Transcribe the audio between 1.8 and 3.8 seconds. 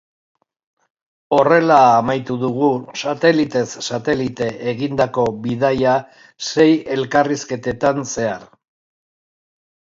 amaitu dugu satelitez